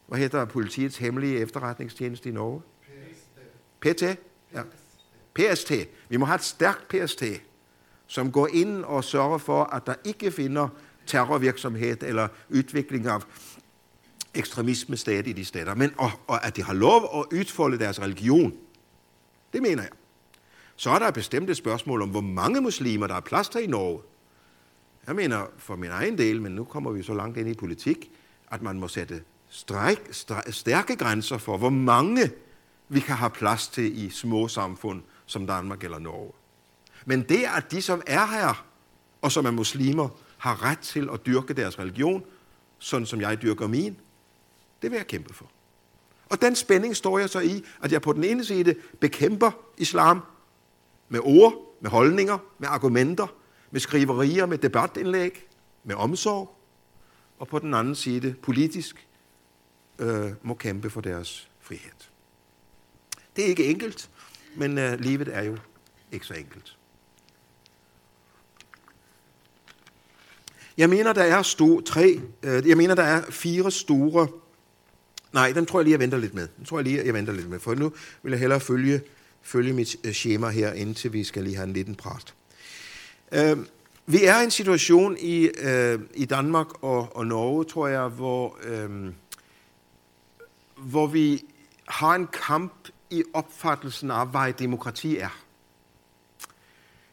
[0.10, 2.62] Hvad hedder politiets hemmelige efterretningstjeneste i Norge?
[2.82, 3.40] PST.
[3.80, 4.04] PT?
[4.54, 4.64] Ja.
[5.34, 5.72] PST.
[6.10, 7.24] Vi må have et stærkt PST,
[8.08, 10.68] som går ind og sørger for, at der ikke finder
[11.06, 13.20] terrorvirksomhed eller udvikling af
[14.34, 18.02] ekstremisme sted i de steder, men og, og at de har lov at udfolde deres
[18.02, 18.54] religion.
[19.54, 19.92] Det mener jeg.
[20.76, 23.68] Så er der et bestemt spørgsmål om, hvor mange muslimer, der er plads til i
[23.68, 24.02] Norge.
[25.08, 28.12] Jeg mener for min egen del, men nu kommer vi så langt ind i politik,
[28.52, 32.32] at man må sætte stræk, stræk, stærke grænser for, hvor mange
[32.90, 36.32] vi kan have plads til i små samfund som Danmark eller Norge.
[37.06, 38.66] Men det, at de, som er her,
[39.22, 42.24] og som er muslimer, har ret til at dyrke deres religion,
[42.80, 43.98] sådan som jeg dyrker min,
[44.82, 45.52] det vil jeg kæmpe for.
[46.30, 50.22] Og den spænding står jeg så i, at jeg på den ene side bekæmper islam
[51.10, 53.28] med ord, med holdninger, med argumenter,
[53.72, 55.48] med skriverier, med debatindlæg,
[55.84, 56.56] med omsorg,
[57.40, 59.09] og på den anden side politisk
[60.00, 61.92] øh, må kæmpe for deres frihed.
[63.36, 64.10] Det er ikke enkelt,
[64.56, 65.58] men øh, livet er jo
[66.12, 66.76] ikke så enkelt.
[70.78, 74.28] Jeg mener, der er sto, tre, øh, jeg mener, der er fire store
[75.34, 76.48] Nej, den tror jeg lige, jeg venter lidt med.
[76.58, 77.92] Den tror jeg lige, jeg venter lidt med, for nu
[78.24, 79.02] vil jeg hellere følge,
[79.42, 82.34] følge mit øh, schema her, indtil vi skal lige have en liten prat.
[83.32, 83.58] Øh,
[84.06, 88.58] vi er i en situation i, øh, i Danmark og, og Norge, tror jeg, hvor,
[88.64, 88.90] øh,
[90.80, 91.46] hvor vi
[91.88, 95.40] har en kamp i opfattelsen af, hvad demokrati er.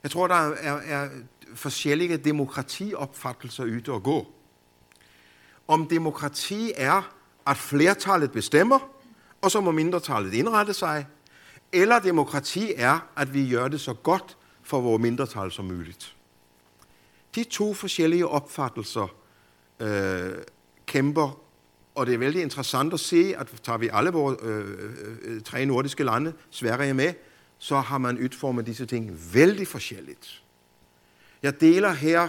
[0.02, 1.08] Jeg tror, der er, er
[1.54, 4.26] forskellige demokratiopfattelser ude og gå.
[5.68, 7.12] Om demokrati er
[7.46, 8.78] at flertallet bestemmer,
[9.42, 11.06] og så må mindretallet indrette sig,
[11.72, 16.16] eller demokrati er, at vi gør det så godt for vores mindretal som muligt.
[17.34, 19.14] De to forskellige opfattelser
[19.80, 20.32] øh,
[20.86, 21.40] kæmper,
[21.96, 25.40] og det er vældig interessant at se, at tager vi alle vores øh, øh, øh,
[25.40, 27.12] tre nordiske lande, Sverige med,
[27.58, 30.42] så har man udformet disse ting vældig forskelligt.
[31.42, 32.28] Jeg deler her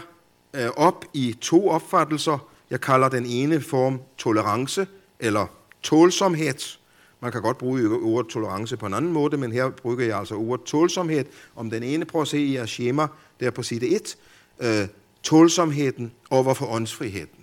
[0.53, 2.47] øh, op i to opfattelser.
[2.69, 4.87] Jeg kalder den ene form tolerance,
[5.19, 5.47] eller
[5.83, 6.77] tålsomhed.
[7.19, 10.35] Man kan godt bruge ordet tolerance på en anden måde, men her bruger jeg altså
[10.35, 11.25] ordet tålsomhed.
[11.55, 13.07] Om den ene, prøv at se i jeres schema,
[13.39, 14.17] der på side 1,
[14.59, 14.87] øh,
[15.23, 17.36] tålsomheden over for åndsfriheden.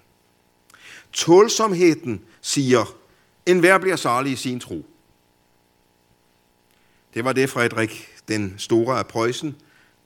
[1.14, 2.94] Tålsomheden siger,
[3.46, 4.87] en hver bliver salig i sin tro.
[7.14, 9.57] Det var det, Frederik den store af Preussen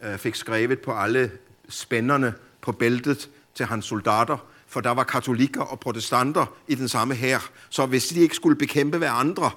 [0.03, 1.31] øh, fik skrevet på alle
[1.69, 7.15] spænderne på bæltet til hans soldater, for der var katolikker og protestanter i den samme
[7.15, 7.51] her.
[7.69, 9.51] Så hvis de ikke skulle bekæmpe hverandre,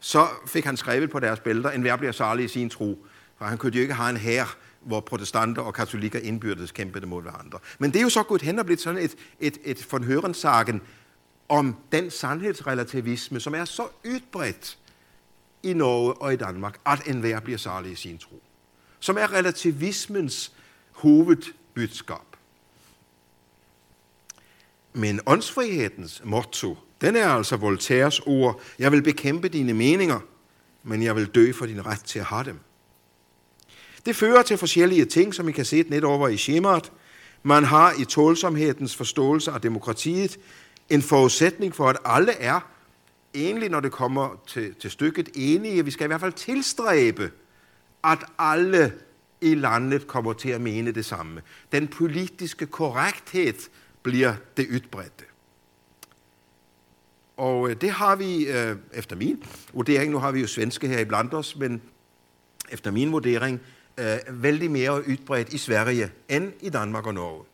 [0.00, 3.06] så fik han skrevet på deres bælter, en hver bliver særlig i sin tro.
[3.38, 7.22] For han kunne jo ikke have en her, hvor protestanter og katolikker indbyrdes kæmpede mod
[7.22, 7.58] hverandre.
[7.78, 10.82] Men det er jo så gået hen og blevet sådan et, et, et von Hørensagen
[11.48, 14.78] om den sandhedsrelativisme, som er så udbredt
[15.62, 18.42] i Norge og i Danmark, at enhver bliver særlig i sin tro.
[19.00, 20.52] Som er relativismens
[20.92, 22.16] hovedbudskab.
[24.92, 30.20] Men åndsfrihedens motto, den er altså Voltaires ord, jeg vil bekæmpe dine meninger,
[30.82, 32.58] men jeg vil dø for din ret til at have dem.
[34.06, 36.92] Det fører til forskellige ting, som I kan se net over i schemaet.
[37.42, 40.38] Man har i tålsomhedens forståelse af demokratiet
[40.90, 42.60] en forudsætning for, at alle er
[43.34, 45.84] egentlig, når det kommer til, til stykket, enige.
[45.84, 47.30] Vi skal i hvert fald tilstræbe,
[48.04, 48.92] at alle
[49.40, 51.42] i landet kommer til at mene det samme.
[51.72, 53.54] Den politiske korrekthed
[54.02, 55.24] bliver det udbredte.
[57.36, 60.98] Og øh, det har vi, øh, efter min vurdering, nu har vi jo svenske her
[60.98, 61.82] i blandt os, men
[62.70, 63.60] efter min vurdering,
[63.98, 67.44] øh, vældig mere udbredt i Sverige end i Danmark og Norge.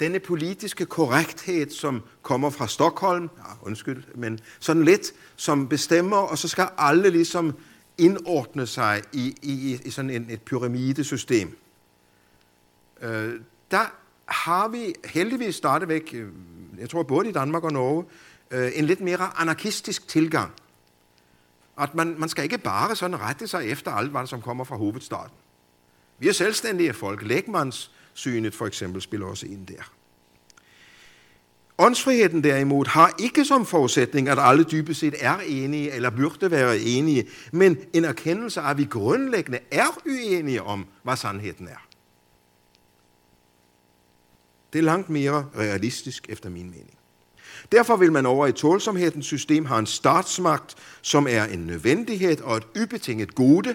[0.00, 6.38] Denne politiske korrekthed, som kommer fra Stockholm, ja, undskyld, men sådan lidt, som bestemmer, og
[6.38, 7.54] så skal alle ligesom
[7.98, 11.58] indordne sig i, i, i sådan en, et pyramidesystem.
[13.02, 13.94] Øh, der
[14.26, 16.28] har vi heldigvis stadigvæk, øh,
[16.78, 18.04] jeg tror både i Danmark og Norge,
[18.50, 20.52] øh, en lidt mere anarkistisk tilgang.
[21.78, 24.76] At man, man skal ikke bare sådan rette sig efter alt, hvad som kommer fra
[24.76, 25.30] hovedstaden.
[26.18, 27.22] Vi er selvstændige folk.
[27.22, 29.92] Lægmandssynet for eksempel spiller også ind der.
[31.78, 36.78] Åndsfriheden derimod har ikke som forudsætning, at alle dybest set er enige eller burde være
[36.78, 41.86] enige, men en erkendelse af, at vi grundlæggende er uenige om, hvad sandheden er.
[44.72, 46.97] Det er langt mere realistisk efter min mening.
[47.72, 52.56] Derfor vil man over i tålsomhedens system have en statsmagt, som er en nødvendighed og
[52.56, 53.74] et ubetinget gode,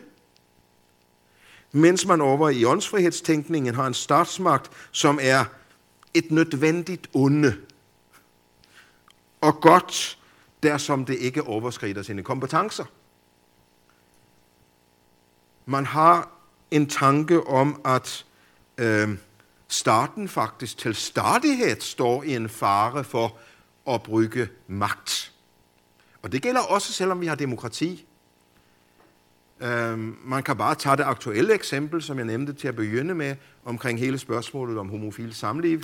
[1.72, 5.46] mens man over i åndsfrihedstænkningen har en statsmagt, som er
[6.14, 7.56] et nødvendigt onde
[9.42, 10.20] og godt,
[10.64, 12.86] der som det ikke overskrider sine kompetencer.
[15.66, 16.30] Man har
[16.72, 18.26] en tanke om, at
[18.78, 19.10] øh,
[19.68, 23.38] staten faktisk til stadighed står i en fare for
[23.90, 25.34] at bruge magt.
[26.22, 28.06] Og det gælder også, selvom vi har demokrati.
[29.60, 33.36] Øh, man kan bare tage det aktuelle eksempel, som jeg nævnte til at begynde med,
[33.66, 35.82] omkring hele spørgsmålet om homofil samliv,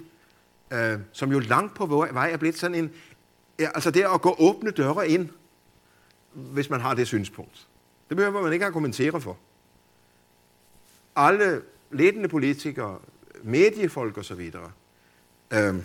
[0.73, 2.91] øh, som jo langt på vej er blevet sådan en,
[3.59, 5.29] ja, altså det at gå åbne døre ind,
[6.33, 7.67] hvis man har det synspunkt.
[8.09, 9.38] Det behøver man ikke argumentere for.
[11.15, 12.99] Alle ledende politikere,
[13.43, 14.51] mediefolk osv.
[15.53, 15.83] Øhm,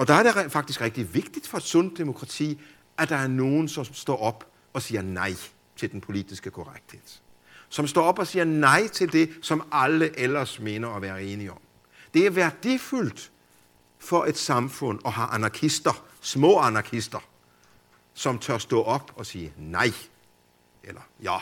[0.00, 2.60] og der er det faktisk rigtig vigtigt for et sundt demokrati,
[2.98, 5.34] at der er nogen, som står op og siger nej
[5.76, 7.00] til den politiske korrekthed.
[7.68, 11.52] Som står op og siger nej til det, som alle ellers mener at være enige
[11.52, 11.60] om.
[12.14, 13.30] Det er værdifuldt
[13.98, 17.20] for et samfund at have anarkister, små anarkister,
[18.14, 19.92] som tør stå op og sige nej,
[20.84, 21.36] eller ja.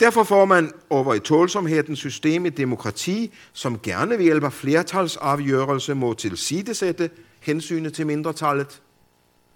[0.00, 5.94] Derfor får man over i tålsomhedens system et demokrati, som gerne ved hjælp af flertalsafgørelse
[5.94, 8.82] må tilsidesætte hensynet til mindretallet,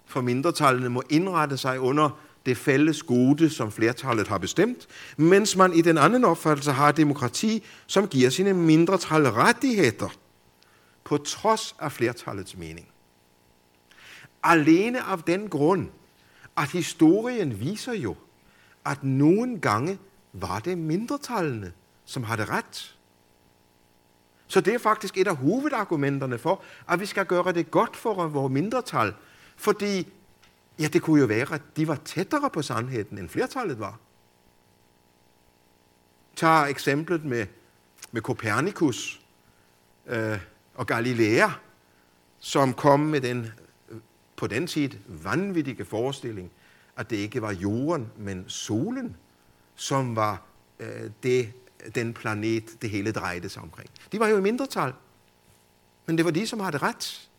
[0.05, 5.73] for mindretallene må indrette sig under det fælles gode, som flertallet har bestemt, mens man
[5.73, 10.09] i den anden opfattelse har demokrati, som giver sine mindretal rettigheder,
[11.03, 12.87] på trods af flertallets mening.
[14.43, 15.87] Alene af den grund,
[16.57, 18.15] at historien viser jo,
[18.85, 19.97] at nogle gange
[20.33, 21.73] var det mindretallene,
[22.05, 22.97] som havde ret.
[24.47, 28.27] Så det er faktisk et af hovedargumenterne for, at vi skal gøre det godt for
[28.27, 29.13] vores mindretal,
[29.55, 30.07] fordi
[30.79, 33.99] ja, det kunne jo være, at de var tættere på sandheden, end flertallet var.
[36.35, 37.47] Tag eksemplet med,
[38.11, 39.21] med Copernicus
[40.07, 40.39] øh,
[40.75, 41.49] og Galilea,
[42.39, 43.51] som kom med den
[44.35, 46.51] på den tid vanvittige forestilling,
[46.95, 49.15] at det ikke var jorden, men solen,
[49.81, 50.41] som var
[50.79, 51.53] øh, det,
[51.95, 53.89] den planet, det hele drejede sig omkring.
[54.11, 54.93] De var jo i mindretal,
[56.05, 57.29] men det var de, som havde ret.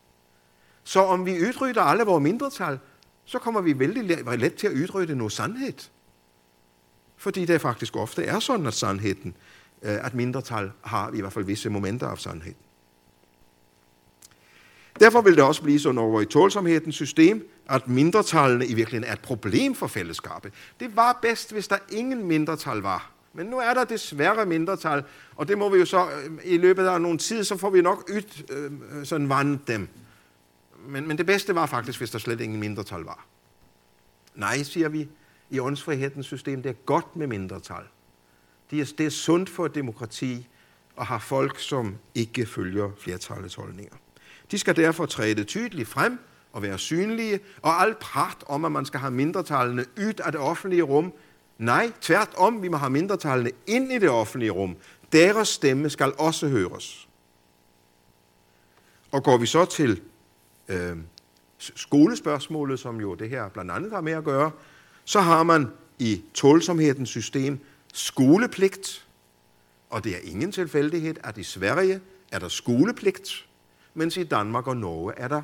[0.84, 2.78] Så om vi udrydder alle vores mindretal,
[3.24, 4.04] så kommer vi vældig
[4.38, 5.88] let til at udrydde noget sandhed.
[7.16, 9.36] Fordi det faktisk ofte er sådan, at sandheden,
[9.82, 12.54] øh, at mindretal har i hvert fald visse momenter af sandhed.
[15.00, 19.12] Derfor vil det også blive sådan over i tålsomhedens system, at mindretallene i virkeligheden er
[19.12, 20.52] et problem for fællesskabet.
[20.80, 23.12] Det var bedst, hvis der ingen mindretal var.
[23.32, 25.04] Men nu er der desværre mindretal,
[25.36, 27.82] og det må vi jo så øh, i løbet af nogle tid, så får vi
[27.82, 28.70] nok ydt øh,
[29.04, 29.88] sådan vandt dem.
[30.86, 33.26] Men, men det bedste var faktisk, hvis der slet ingen mindretal var.
[34.34, 35.08] Nej, siger vi
[35.50, 37.82] i åndsfrihedens system, det er godt med mindretal.
[38.70, 40.48] Det er, det er sundt for et demokrati
[40.98, 43.94] at have folk, som ikke følger flertallets holdninger.
[44.52, 46.18] De skal derfor træde tydeligt frem
[46.52, 50.40] og være synlige, og alt prat om, at man skal have mindretallene ud af det
[50.40, 51.12] offentlige rum.
[51.58, 54.76] Nej, tværtom, vi må have mindretallene ind i det offentlige rum.
[55.12, 57.08] Deres stemme skal også høres.
[59.10, 60.00] Og går vi så til
[60.68, 60.96] øh,
[61.58, 64.50] skolespørgsmålet, som jo det her blandt andet har med at gøre,
[65.04, 67.58] så har man i tålsomhedens system
[67.94, 69.06] skolepligt,
[69.90, 72.00] og det er ingen tilfældighed, at i Sverige
[72.32, 73.46] er der skolepligt,
[73.94, 75.42] mens i Danmark og Norge er der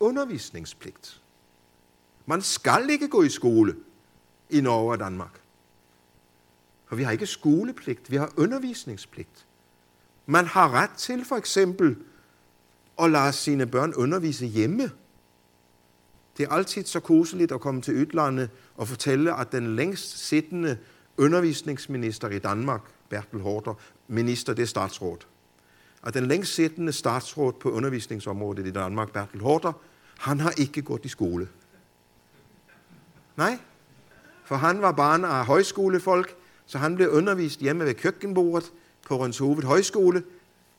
[0.00, 1.22] undervisningspligt.
[2.26, 3.76] Man skal ikke gå i skole
[4.50, 5.40] i Norge og Danmark.
[6.86, 9.46] For vi har ikke skolepligt, vi har undervisningspligt.
[10.26, 11.96] Man har ret til for eksempel
[12.98, 14.90] at lade sine børn undervise hjemme.
[16.36, 20.78] Det er altid så koseligt at komme til udlandet og fortælle, at den længst siddende
[21.16, 23.74] undervisningsminister i Danmark, Bertel Hårder,
[24.08, 25.18] minister, det er statsråd.
[26.06, 29.72] At den længst siddende statsråd på undervisningsområdet i Danmark, Bertel Hårder,
[30.18, 31.48] han har ikke gået i skole.
[33.36, 33.58] Nej,
[34.44, 36.34] for han var barn af højskolefolk,
[36.66, 38.72] så han blev undervist hjemme ved køkkenbordet
[39.08, 40.22] på Rønshoved Højskole.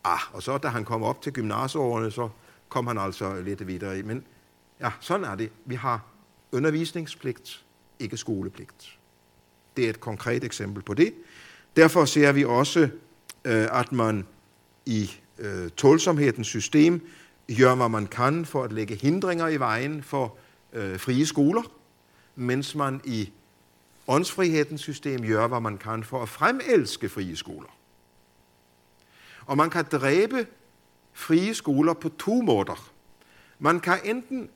[0.03, 2.29] Ah, og så da han kom op til gymnasieårene, så
[2.69, 4.03] kom han altså lidt videre.
[4.03, 4.23] Men
[4.79, 5.51] ja, sådan er det.
[5.65, 6.05] Vi har
[6.51, 7.65] undervisningspligt,
[7.99, 8.99] ikke skolepligt.
[9.77, 11.13] Det er et konkret eksempel på det.
[11.75, 12.89] Derfor ser vi også,
[13.45, 14.25] øh, at man
[14.85, 17.07] i øh, tålsomhedens system
[17.57, 20.37] gør, hvad man kan for at lægge hindringer i vejen for
[20.73, 21.61] øh, frie skoler,
[22.35, 23.31] mens man i
[24.07, 27.77] åndsfrihedens system gør, hvad man kan for at fremelske frie skoler.
[29.45, 30.47] Og man kan dræbe
[31.13, 32.91] frie skoler på to måder.
[33.59, 34.49] Man kan enten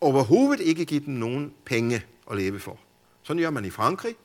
[0.00, 2.78] overhovedet ikke give dem nogen penge at leve for.
[3.22, 4.16] Sådan gør man i Frankrig,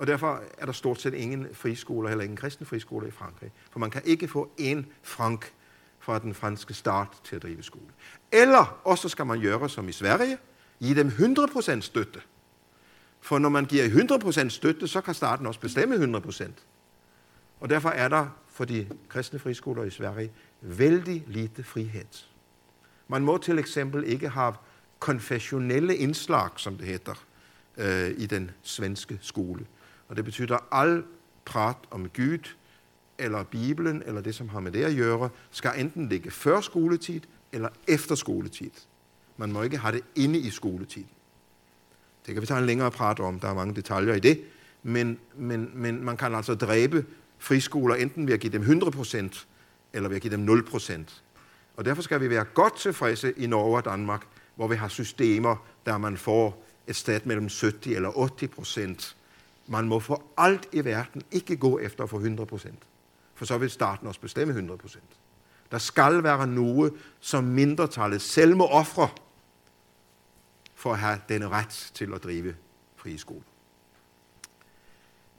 [0.00, 3.52] og derfor er der stort set ingen friskoler, heller ingen kristne friskoler i Frankrig.
[3.70, 5.52] For man kan ikke få en frank
[5.98, 7.84] fra den franske start til at drive skole.
[8.32, 10.38] Eller også skal man gøre som i Sverige,
[10.78, 12.20] give dem 100% støtte.
[13.20, 13.84] For når man giver
[14.44, 16.50] 100% støtte, så kan staten også bestemme 100%.
[17.60, 22.24] Og derfor er der for de kristne friskoler i Sverige vældig lite frihed.
[23.08, 24.54] Man må til eksempel ikke have
[24.98, 27.24] konfessionelle indslag, som det hedder,
[27.76, 29.66] øh, i den svenske skole.
[30.10, 31.04] Og det betyder, at al
[31.44, 32.48] prat om Gud,
[33.18, 37.20] eller Bibelen, eller det, som har med det at gøre, skal enten ligge før skoletid,
[37.52, 38.70] eller efter skoletid.
[39.36, 41.08] Man må ikke have det inde i skoletiden.
[42.26, 44.40] Det kan vi tage en længere prat om, der er mange detaljer i det,
[44.82, 47.06] men, men, men man kan altså dræbe
[47.38, 49.44] friskoler enten ved at give dem 100%,
[49.92, 51.00] eller ved at give dem 0%.
[51.76, 55.56] Og derfor skal vi være godt tilfredse i Norge og Danmark, hvor vi har systemer,
[55.86, 59.16] der man får et sted mellem 70 eller 80 procent.
[59.70, 62.82] Man må for alt i verden ikke gå efter at få 100 procent.
[63.34, 65.04] For så vil staten også bestemme 100 procent.
[65.70, 69.08] Der skal være noget, som mindretallet selv må ofre
[70.74, 72.54] for at have denne ret til at drive
[72.96, 73.42] frie skoler.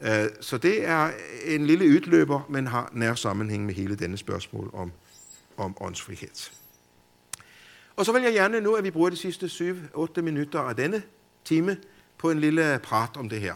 [0.02, 1.12] Øh, så det er
[1.46, 4.92] en lille udløber, men har nær sammenhæng med hele denne spørgsmål om,
[5.58, 6.52] om åndsfrihed.
[7.96, 11.04] Og så vil jeg gerne nu, at vi bruger de sidste 7-8 minutter af denne
[11.46, 11.78] time
[12.18, 13.56] på en lille prat om det her.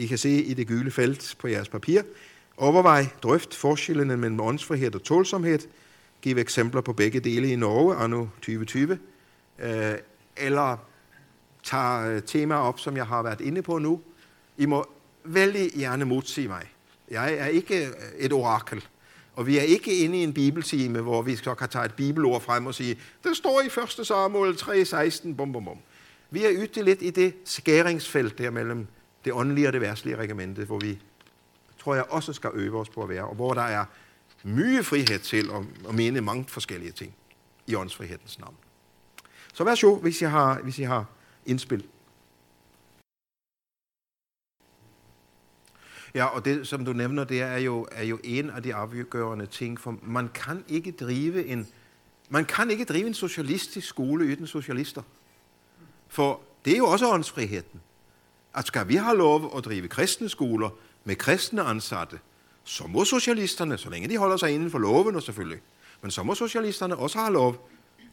[0.00, 2.02] I kan se i det gule felt på jeres papir.
[2.56, 5.58] Overvej, drøft forskellene mellem åndsfrihed og tålsomhed.
[6.22, 8.98] Giv eksempler på begge dele i Norge anno 2020.
[9.58, 9.94] Øh,
[10.36, 10.76] eller
[11.62, 14.00] tag øh, temaer op, som jeg har været inde på nu.
[14.56, 14.86] I må
[15.24, 16.72] vældig gerne modsige mig.
[17.10, 18.84] Jeg er ikke øh, et orakel.
[19.34, 22.42] Og vi er ikke inde i en bibeltime, hvor vi så kan tage et bibelord
[22.42, 23.66] frem og sige, det står i
[24.00, 24.06] 1.
[24.06, 25.78] Samuel 3:16, bum, bum, bum.
[26.30, 28.86] Vi er ute lidt i det skæringsfelt der mellem
[29.24, 30.98] det åndelige og det værtslige regimente, hvor vi,
[31.78, 33.84] tror jeg, også skal øve os på at være, og hvor der er
[34.42, 37.14] mye frihed til at, at mene mange forskellige ting
[37.66, 38.56] i åndsfrihedens navn.
[39.54, 41.06] Så vær så, hvis I har, hvis I har
[41.46, 41.86] indspil.
[46.14, 49.46] Ja, og det, som du nævner, det er jo, er jo en af de afgørende
[49.46, 51.68] ting, for man kan ikke drive en,
[52.28, 55.02] man kan ikke drive en socialistisk skole uden socialister.
[56.08, 57.80] For det er jo også åndsfriheden.
[58.54, 60.70] At skal vi have lov at drive kristne skoler
[61.04, 62.18] med kristne ansatte,
[62.64, 65.60] så må socialisterne, så længe de holder sig inden for loven og selvfølgelig,
[66.02, 67.68] men så må socialisterne også have lov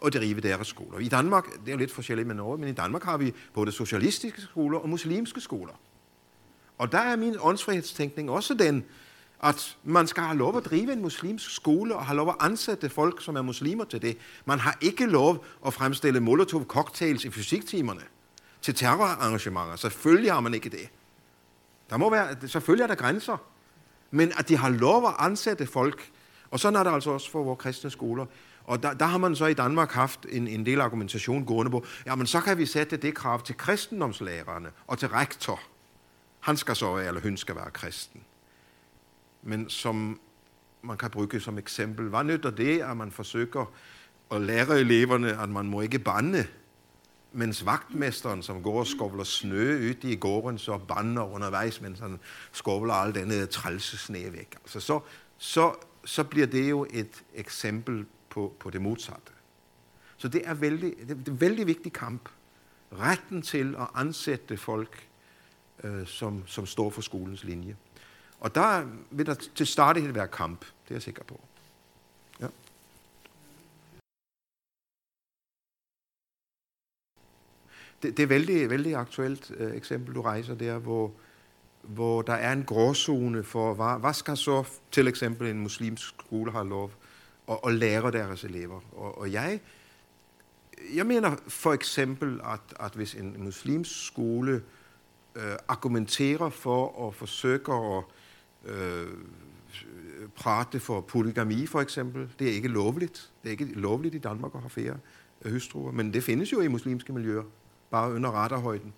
[0.05, 0.99] at drive deres skoler.
[0.99, 3.71] I Danmark, det er jo lidt forskelligt med Norge, men i Danmark har vi både
[3.71, 5.73] socialistiske skoler og muslimske skoler.
[6.77, 8.85] Og der er min åndsfrihedstænkning også den,
[9.43, 12.89] at man skal have lov at drive en muslimsk skole og have lov at ansætte
[12.89, 14.17] folk, som er muslimer til det.
[14.45, 18.01] Man har ikke lov at fremstille molotov-cocktails i fysiktimerne
[18.67, 19.75] til terrorarrangementer.
[19.75, 20.89] Selvfølgelig har man ikke det.
[21.89, 23.37] Der må være, selvfølgelig er der grænser.
[24.11, 26.11] Men at de har lov at ansætte folk,
[26.51, 28.25] og sådan er det altså også for vores kristne skoler.
[28.63, 31.85] Og der, der har man så i Danmark haft en, en del argumentation gående på,
[32.05, 35.59] jamen så kan vi sætte det krav til kristendomslærerne og til rektor.
[36.39, 38.21] Han skal så være, eller hun skal være kristen.
[39.43, 40.19] Men som
[40.81, 43.71] man kan bruge som eksempel, hvad nytter det, at man forsøger
[44.31, 46.47] at lære eleverne, at man må ikke bande,
[47.31, 52.19] mens vagtmesteren, som går og skovler snø ud i gården, så bander undervejs, mens han
[52.51, 54.55] skovler al denne trælse sne væk.
[54.63, 54.99] Altså så,
[55.37, 55.75] så,
[56.05, 59.31] så bliver det jo et eksempel på, på det modsatte.
[60.17, 62.29] Så det er, vældig, det er en vældig vigtig kamp.
[62.91, 65.07] Retten til at ansætte folk,
[65.83, 67.75] øh, som, som står for skolens linje.
[68.39, 71.41] Og der vil der til stadighed være kamp, det er jeg sikker på.
[78.03, 81.11] Det, det er vældig, vældig aktuelt øh, eksempel, du rejser der, hvor,
[81.81, 86.51] hvor der er en gråzone for, hvad, hvad skal så til eksempel en muslimsk skole
[86.51, 86.91] have lov
[87.49, 88.79] at, at lære deres elever.
[88.91, 89.59] Og, og jeg,
[90.95, 94.63] jeg mener for eksempel, at, at hvis en muslimsk skole
[95.35, 98.03] øh, argumenterer for at forsøge at
[98.65, 99.07] øh,
[100.35, 102.29] prate for polygami for eksempel.
[102.39, 103.31] Det er ikke lovligt.
[103.43, 104.97] Det er ikke lovligt i Danmark at have flere
[105.41, 107.43] øh, hustruer, men det findes jo i muslimske miljøer,
[107.91, 108.93] bare under radarhøjden.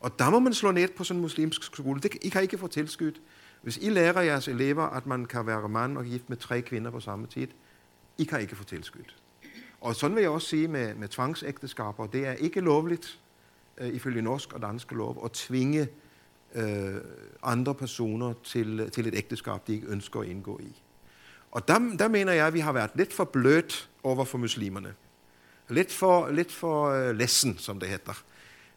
[0.00, 2.00] Og der må man slå ned på sådan en muslimsk skole.
[2.00, 3.20] Det, I kan ikke få tilskydt.
[3.62, 6.90] Hvis I lærer jeres elever, at man kan være mand og gift med tre kvinder
[6.90, 7.48] på samme tid,
[8.18, 9.16] I kan ikke få tilskydt.
[9.80, 12.06] Og sådan vil jeg også sige med, med tvangsægteskaber.
[12.06, 13.20] Det er ikke lovligt,
[13.78, 15.88] øh, ifølge norsk og dansk lov, at tvinge
[16.54, 16.94] øh,
[17.42, 20.82] andre personer til, til et ægteskab, de ikke ønsker at indgå i.
[21.50, 24.94] Og der, der mener jeg, at vi har været lidt for blødt over for muslimerne.
[25.68, 28.22] Lidt for, lidt for uh, lessen, som det hedder.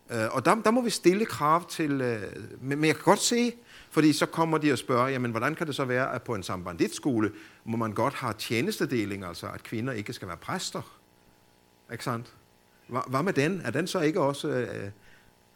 [0.09, 1.91] Uh, og der, der må vi stille krav til...
[1.91, 3.53] Uh, men, men jeg kan godt se,
[3.89, 6.43] fordi så kommer de og spørger, jamen hvordan kan det så være, at på en
[6.43, 7.31] sambanditskole
[7.65, 10.99] må man godt have tjenestedeling, altså at kvinder ikke skal være præster?
[11.91, 12.33] Ikke sandt?
[13.07, 13.61] Hvad med den?
[13.65, 14.47] Er den så ikke også...
[14.47, 14.91] Uh,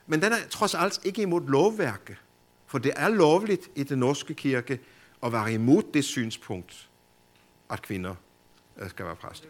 [0.08, 2.18] men den er trods alt ikke imod lovværket.
[2.68, 4.80] For det er lovligt i den norske kirke
[5.24, 6.90] at være imod det synspunkt,
[7.70, 8.16] at kvinder
[8.88, 9.48] skal være præster.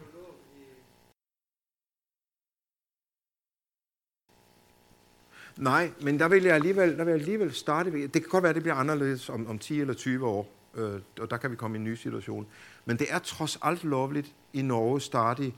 [5.58, 7.91] Nej, men der vil jeg alligevel, der vil jeg alligevel starte.
[7.91, 10.99] Det kan godt være, at det bliver anderledes om, om 10 eller 20 år, øh,
[11.20, 12.47] og der kan vi komme i en ny situation.
[12.86, 15.56] Men det er trods alt lovligt i Norge stadig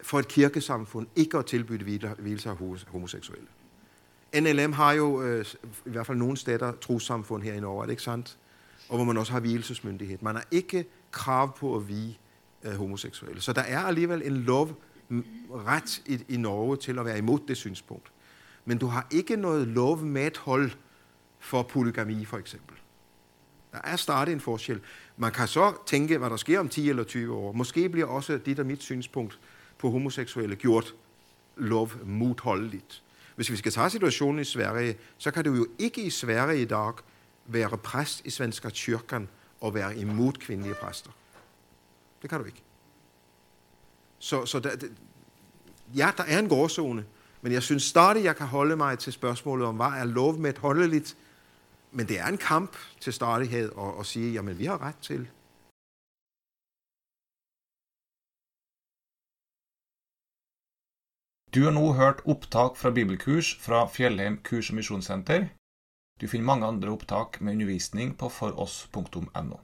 [0.00, 2.56] for et kirkesamfund ikke at tilbyde hvilelser af
[2.86, 3.46] homoseksuelle.
[4.40, 5.44] NLM har jo øh,
[5.86, 8.38] i hvert fald nogle steder trossamfund her i Norge, er det ikke sandt?
[8.88, 10.18] Og hvor man også har hvilelsesmyndighed.
[10.20, 12.18] Man har ikke krav på at vige
[12.62, 13.40] øh, homoseksuelle.
[13.40, 14.80] Så der er alligevel en lov
[15.50, 18.13] ret i, i Norge til at være imod det synspunkt
[18.64, 20.70] men du har ikke noget lov med et hold
[21.38, 22.76] for polygami, for eksempel.
[23.72, 24.80] Der er stadig en forskel.
[25.16, 27.52] Man kan så tænke, hvad der sker om 10 eller 20 år.
[27.52, 29.38] Måske bliver også dit og mit synspunkt
[29.78, 30.94] på homoseksuelle gjort
[31.56, 33.02] lov modholdeligt.
[33.36, 36.64] Hvis vi skal tage situationen i Sverige, så kan du jo ikke i Sverige i
[36.64, 36.92] dag
[37.46, 39.28] være præst i Svenska kyrkan
[39.60, 41.10] og være imod kvindelige præster.
[42.22, 42.62] Det kan du ikke.
[44.18, 44.70] Så, så der,
[45.96, 47.04] ja, der er en gråzone,
[47.44, 50.50] men jeg synes stadig, jeg kan holde mig til spørgsmålet om, hvad er lov med
[50.50, 51.16] et holdeligt?
[51.92, 55.20] Men det er en kamp til stadighed at, at sige, jamen vi har ret til.
[61.54, 65.48] Du har nu hørt opptak fra bibelkurs fra Fjellheim kurs- og misjonssenter.
[66.20, 69.56] Du finner mange andre opptak med undervisning på foross.no.